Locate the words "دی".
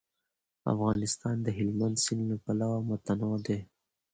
3.47-3.59